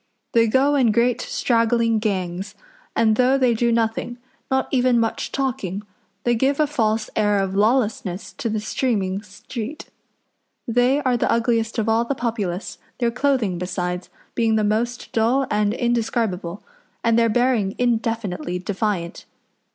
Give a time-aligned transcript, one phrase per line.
[0.31, 2.55] They go in great straggling gangs,
[2.95, 4.17] and though they do nothing
[4.49, 5.83] not even much talking
[6.23, 9.91] they give a false air of lawlessness to the streaming street.
[10.67, 15.45] They are the ugliest of all the populace, their clothing, besides, being the most dull
[15.51, 16.63] and indescribable,
[17.03, 19.25] and their bearing indefinitely defiant.